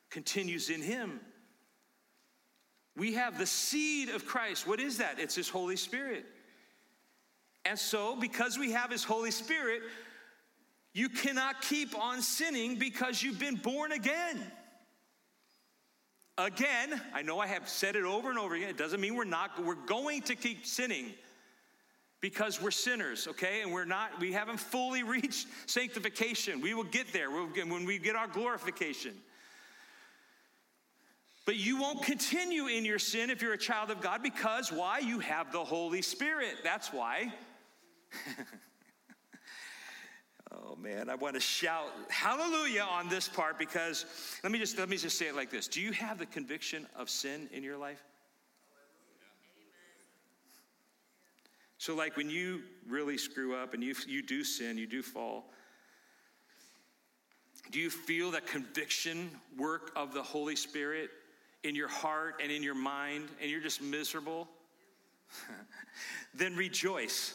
[0.09, 1.19] continues in him.
[2.95, 4.67] We have the seed of Christ.
[4.67, 5.19] What is that?
[5.19, 6.25] It's his Holy Spirit.
[7.65, 9.81] And so, because we have his Holy Spirit,
[10.93, 14.51] you cannot keep on sinning because you've been born again.
[16.37, 18.69] Again, I know I have said it over and over again.
[18.69, 21.13] It doesn't mean we're not, we're going to keep sinning
[22.21, 23.61] because we're sinners, okay?
[23.61, 26.61] And we're not, we haven't fully reached sanctification.
[26.61, 29.13] We will get there when we get our glorification.
[31.45, 34.99] But you won't continue in your sin if you're a child of God because why?
[34.99, 36.55] You have the Holy Spirit.
[36.63, 37.33] That's why.
[40.53, 44.05] Oh man, I want to shout hallelujah on this part because
[44.43, 45.67] let me just let me just say it like this.
[45.67, 48.03] Do you have the conviction of sin in your life?
[51.77, 55.45] So like when you really screw up and you you do sin, you do fall,
[57.71, 61.09] do you feel that conviction work of the Holy Spirit
[61.63, 64.47] in your heart and in your mind and you're just miserable?
[66.35, 67.33] then rejoice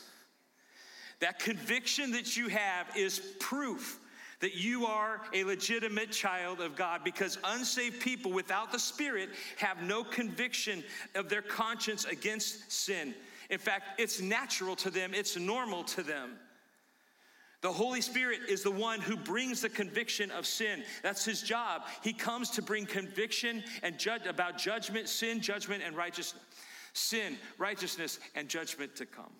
[1.20, 4.00] that conviction that you have is proof
[4.40, 9.82] that you are a legitimate child of God because unsaved people without the Spirit have
[9.82, 13.14] no conviction of their conscience against sin.
[13.50, 16.36] In fact, it's natural to them, it's normal to them.
[17.60, 20.84] The Holy Spirit is the one who brings the conviction of sin.
[21.02, 21.82] That's his job.
[22.04, 26.44] He comes to bring conviction and judge about judgment, sin, judgment, and righteousness.
[26.92, 29.32] Sin, righteousness, and judgment to come.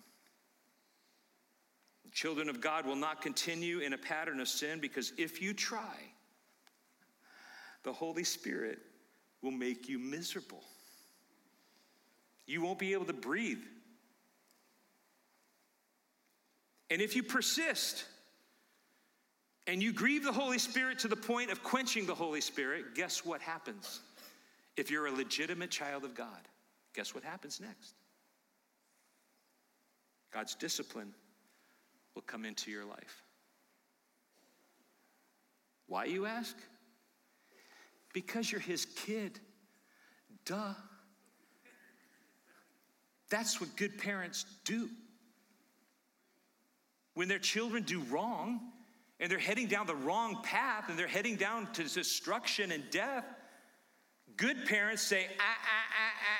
[2.11, 5.95] Children of God will not continue in a pattern of sin because if you try,
[7.83, 8.79] the Holy Spirit
[9.41, 10.63] will make you miserable.
[12.45, 13.61] You won't be able to breathe.
[16.89, 18.05] And if you persist
[19.67, 23.23] and you grieve the Holy Spirit to the point of quenching the Holy Spirit, guess
[23.23, 24.01] what happens?
[24.75, 26.47] If you're a legitimate child of God,
[26.95, 27.93] guess what happens next?
[30.31, 31.13] God's discipline
[32.19, 33.23] will come into your life.
[35.87, 36.53] Why, you ask?
[38.13, 39.39] Because you're his kid.
[40.45, 40.73] Duh.
[43.29, 44.89] That's what good parents do.
[47.13, 48.59] When their children do wrong
[49.21, 53.23] and they're heading down the wrong path and they're heading down to destruction and death,
[54.35, 56.38] good parents say, ah, ah, ah, ah.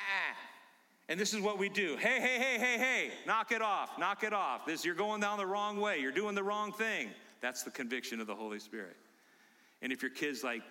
[1.10, 1.96] And this is what we do.
[1.96, 4.64] Hey, hey, hey, hey, hey, knock it off, knock it off.
[4.64, 5.98] This you're going down the wrong way.
[5.98, 7.08] You're doing the wrong thing.
[7.40, 8.96] That's the conviction of the Holy Spirit.
[9.82, 10.62] And if your kid's like,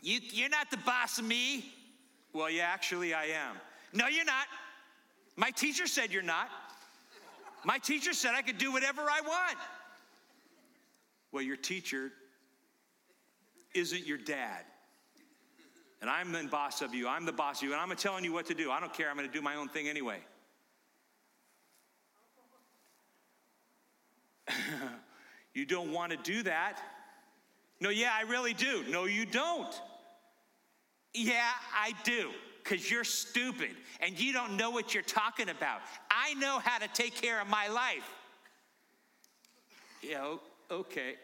[0.00, 1.64] you, you're not the boss of me.
[2.32, 3.56] Well, yeah, actually, I am.
[3.92, 4.46] No, you're not.
[5.34, 6.48] My teacher said you're not.
[7.64, 9.58] My teacher said I could do whatever I want.
[11.32, 12.12] Well, your teacher
[13.74, 14.64] isn't your dad.
[16.00, 17.08] And I'm the boss of you.
[17.08, 17.74] I'm the boss of you.
[17.74, 18.70] And I'm telling you what to do.
[18.70, 19.10] I don't care.
[19.10, 20.18] I'm going to do my own thing anyway.
[25.54, 26.80] you don't want to do that.
[27.80, 28.84] No, yeah, I really do.
[28.88, 29.80] No, you don't.
[31.12, 32.30] Yeah, I do.
[32.62, 33.70] Because you're stupid
[34.00, 35.80] and you don't know what you're talking about.
[36.10, 38.08] I know how to take care of my life.
[40.02, 40.36] Yeah,
[40.70, 41.14] okay.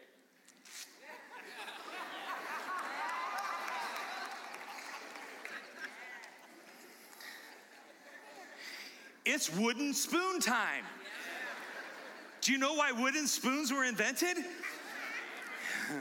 [9.29, 10.85] It's wooden spoon time.
[12.39, 14.37] Do you know why wooden spoons were invented?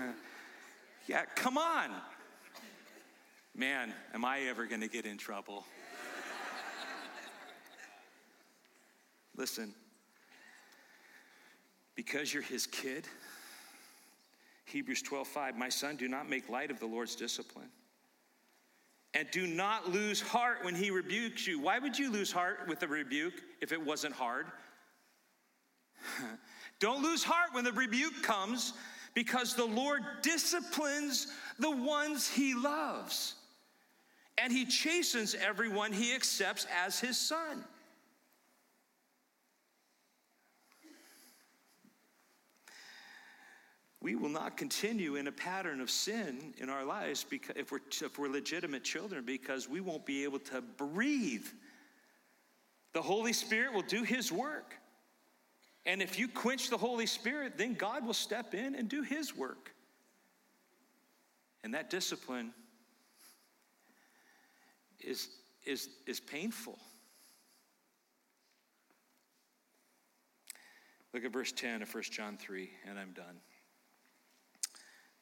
[1.09, 1.91] yeah, come on.
[3.53, 5.65] Man, am I ever going to get in trouble?
[9.37, 9.75] Listen,
[11.97, 13.09] because you're his kid,
[14.67, 17.71] Hebrews 12 5, my son, do not make light of the Lord's discipline
[19.17, 21.59] and do not lose heart when he rebukes you.
[21.59, 24.47] Why would you lose heart with a rebuke if it wasn't hard?
[26.81, 28.75] Don't lose heart when the rebuke comes
[29.15, 33.37] because the Lord disciplines the ones he loves.
[34.37, 37.65] And he chastens everyone he accepts as his son.
[44.07, 47.81] We will not continue in a pattern of sin in our lives because, if, we're,
[47.91, 51.45] if we're legitimate children because we won't be able to breathe.
[52.93, 54.77] The Holy Spirit will do His work.
[55.87, 59.37] And if you quench the Holy Spirit, then God will step in and do His
[59.37, 59.73] work.
[61.65, 62.53] And that discipline
[65.01, 65.31] is,
[65.65, 66.79] is, is painful.
[71.13, 73.41] Look at verse 10 of 1 John 3, and I'm done.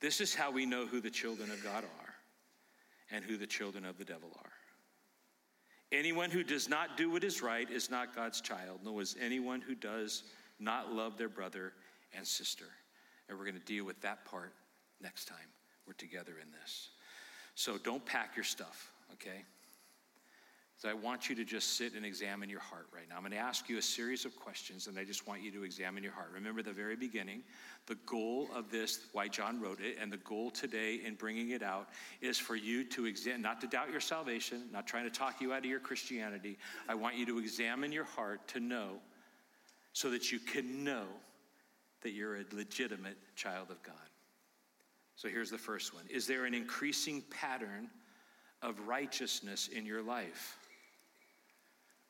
[0.05, 2.15] This is how we know who the children of God are
[3.11, 4.53] and who the children of the devil are.
[5.93, 9.63] Anyone who does not do what is right is not God's child, nor is anyone
[9.63, 10.25] who does
[10.61, 11.73] not love their brother
[12.15, 12.67] and sister.
[13.31, 14.53] And we're going to deal with that part
[15.01, 15.39] next time
[15.87, 16.91] we're together in this.
[17.55, 19.47] So don't pack your stuff, okay?
[20.77, 23.15] So I want you to just sit and examine your heart right now.
[23.17, 25.63] I'm going to ask you a series of questions, and I just want you to
[25.63, 26.31] examine your heart.
[26.35, 27.43] Remember the very beginning,
[27.87, 31.63] the goal of this, why John wrote it, and the goal today in bringing it
[31.63, 31.89] out
[32.21, 35.53] is for you to examine, not to doubt your salvation, not trying to talk you
[35.53, 36.59] out of your Christianity.
[36.89, 38.99] I want you to examine your heart to know
[39.93, 41.05] so that you can know
[42.03, 43.95] that you're a legitimate child of God.
[45.17, 47.89] So here's the first one Is there an increasing pattern
[48.61, 50.59] of righteousness in your life?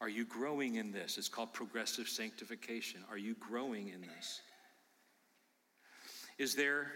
[0.04, 1.16] Are you growing in this?
[1.16, 3.00] It's called progressive sanctification.
[3.10, 4.42] Are you growing in this?
[6.36, 6.88] Is there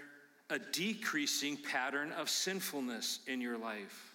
[0.50, 4.12] a decreasing pattern of sinfulness in your life?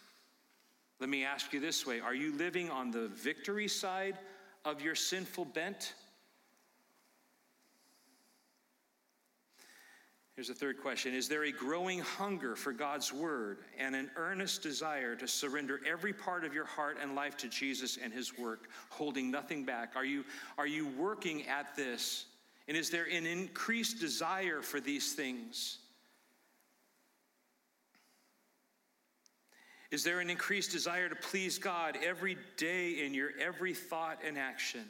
[1.00, 4.20] Let me ask you this way Are you living on the victory side
[4.64, 5.96] of your sinful bent?
[10.36, 14.64] Here's the third question Is there a growing hunger for God's word and an earnest
[14.64, 18.70] desire to surrender every part of your heart and life to Jesus and his work,
[18.90, 19.96] holding nothing back?
[19.96, 20.26] Are you,
[20.58, 22.26] are you working at this?
[22.68, 25.80] And is there an increased desire for these things?
[29.92, 34.40] Is there an increased desire to please God every day in your every thought and
[34.40, 34.86] action?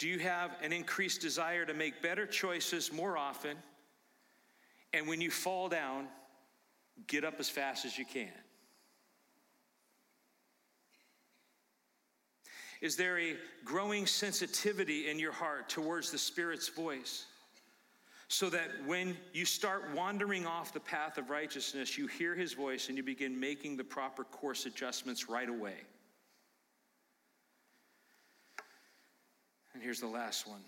[0.00, 3.54] Do you have an increased desire to make better choices more often?
[4.94, 6.06] And when you fall down,
[7.06, 8.32] get up as fast as you can.
[12.80, 17.26] Is there a growing sensitivity in your heart towards the Spirit's voice?
[18.28, 22.88] So that when you start wandering off the path of righteousness, you hear His voice
[22.88, 25.76] and you begin making the proper course adjustments right away.
[29.80, 30.60] And here's the last one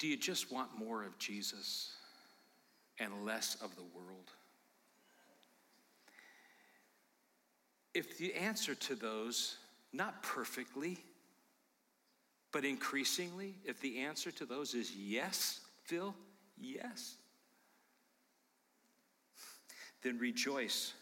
[0.00, 1.92] Do you just want more of Jesus
[2.98, 4.32] and less of the world?
[7.94, 9.56] If the answer to those,
[9.92, 10.98] not perfectly,
[12.50, 16.12] but increasingly, if the answer to those is yes, Phil,
[16.58, 17.14] yes,
[20.02, 20.94] then rejoice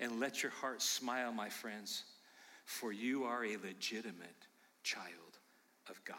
[0.00, 2.04] and let your heart smile, my friends,
[2.64, 4.46] for you are a legitimate
[4.82, 5.33] child
[5.88, 6.16] of God.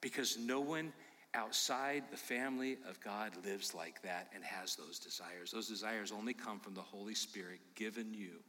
[0.00, 0.92] Because no one
[1.34, 5.50] outside the family of God lives like that and has those desires.
[5.50, 8.40] Those desires only come from the Holy Spirit given you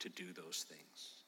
[0.00, 1.22] to do those things.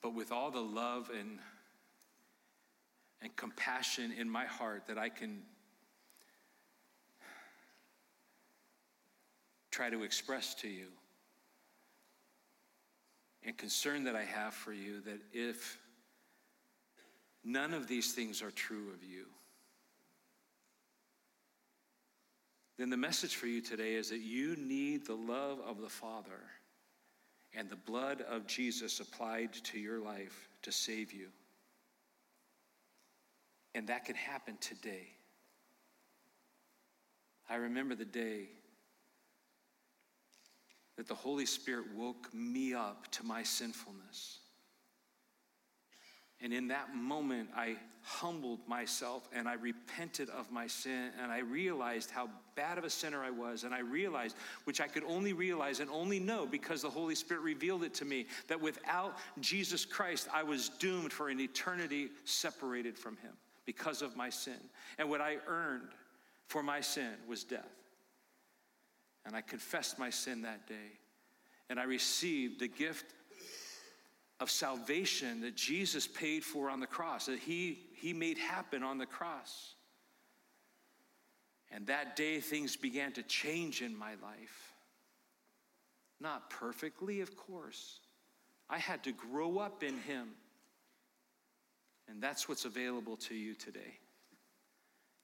[0.00, 1.38] But with all the love and,
[3.20, 5.42] and compassion in my heart that I can
[9.78, 10.86] try to express to you,
[13.44, 15.78] and concern that I have for you that if
[17.44, 19.26] none of these things are true of you,
[22.76, 26.42] then the message for you today is that you need the love of the Father
[27.54, 31.28] and the blood of Jesus applied to your life to save you.
[33.76, 35.06] And that can happen today.
[37.48, 38.48] I remember the day
[40.98, 44.40] that the Holy Spirit woke me up to my sinfulness.
[46.40, 51.38] And in that moment, I humbled myself and I repented of my sin and I
[51.38, 53.62] realized how bad of a sinner I was.
[53.62, 54.34] And I realized,
[54.64, 58.04] which I could only realize and only know because the Holy Spirit revealed it to
[58.04, 63.34] me, that without Jesus Christ, I was doomed for an eternity separated from Him
[63.66, 64.58] because of my sin.
[64.98, 65.90] And what I earned
[66.48, 67.77] for my sin was death.
[69.28, 70.98] And I confessed my sin that day.
[71.68, 73.04] And I received the gift
[74.40, 78.96] of salvation that Jesus paid for on the cross, that he, he made happen on
[78.96, 79.74] the cross.
[81.70, 84.72] And that day, things began to change in my life.
[86.18, 88.00] Not perfectly, of course.
[88.70, 90.28] I had to grow up in Him.
[92.08, 93.98] And that's what's available to you today.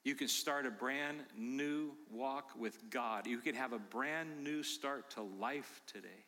[0.05, 3.25] You can start a brand new walk with God.
[3.25, 6.23] You can have a brand new start to life today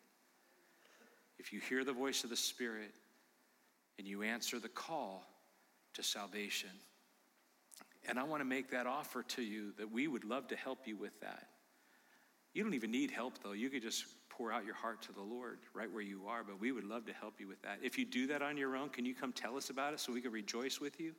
[1.38, 2.90] if you hear the voice of the Spirit
[4.00, 5.28] and you answer the call
[5.94, 6.72] to salvation.
[8.10, 10.88] And I want to make that offer to you that we would love to help
[10.88, 11.46] you with that.
[12.56, 13.52] You don't even need help, though.
[13.52, 16.60] You could just pour out your heart to the Lord right where you are, but
[16.60, 17.78] we would love to help you with that.
[17.84, 20.12] If you do that on your own, can you come tell us about it so
[20.12, 21.14] we can rejoice with you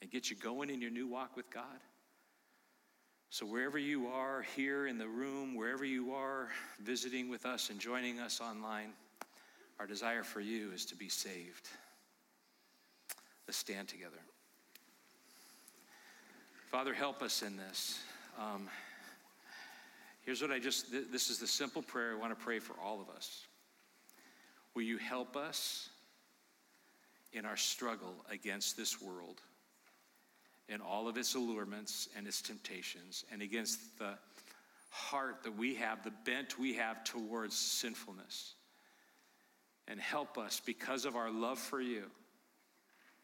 [0.00, 1.80] and get you going in your new walk with God?
[3.30, 6.48] So, wherever you are, here in the room, wherever you are
[6.80, 8.92] visiting with us and joining us online,
[9.78, 11.68] our desire for you is to be saved.
[13.46, 14.18] Let's stand together.
[16.70, 17.98] Father, help us in this.
[18.38, 18.68] Um,
[20.24, 22.74] here's what I just, th- this is the simple prayer I want to pray for
[22.82, 23.46] all of us.
[24.74, 25.88] Will you help us
[27.32, 29.40] in our struggle against this world
[30.68, 34.14] and all of its allurements and its temptations and against the
[34.90, 38.54] heart that we have, the bent we have towards sinfulness?
[39.88, 42.04] and help us because of our love for you,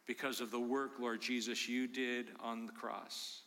[0.07, 3.41] because of the work, Lord Jesus, you did on the cross,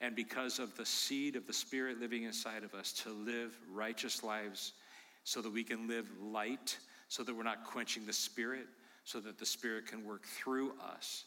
[0.00, 4.22] and because of the seed of the Spirit living inside of us to live righteous
[4.22, 4.72] lives
[5.24, 8.66] so that we can live light, so that we're not quenching the Spirit,
[9.04, 11.24] so that the Spirit can work through us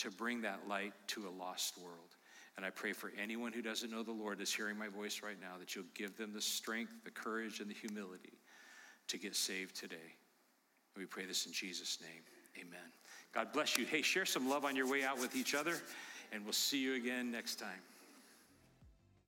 [0.00, 2.16] to bring that light to a lost world.
[2.56, 5.40] And I pray for anyone who doesn't know the Lord is hearing my voice right
[5.40, 8.38] now that you'll give them the strength, the courage, and the humility
[9.08, 10.14] to get saved today.
[10.96, 12.22] We pray this in Jesus' name.
[12.58, 12.80] Amen.
[13.32, 13.84] God bless you.
[13.84, 15.74] Hey, share some love on your way out with each other,
[16.32, 17.80] and we'll see you again next time.